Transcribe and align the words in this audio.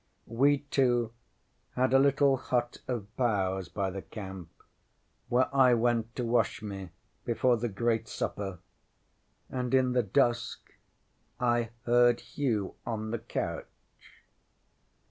We 0.25 0.61
two 0.71 1.13
had 1.75 1.93
a 1.93 1.99
little 1.99 2.35
hut 2.35 2.79
of 2.87 3.15
boughs 3.17 3.69
by 3.69 3.91
the 3.91 4.01
camp, 4.01 4.49
where 5.29 5.47
I 5.55 5.75
went 5.75 6.15
to 6.15 6.23
wash 6.25 6.63
me 6.63 6.89
before 7.23 7.55
the 7.55 7.69
great 7.69 8.07
supper, 8.07 8.57
and 9.47 9.75
in 9.75 9.91
the 9.91 10.01
dusk 10.01 10.73
I 11.39 11.69
heard 11.83 12.21
Hugh 12.21 12.73
on 12.83 13.11
the 13.11 13.19
couch. 13.19 13.67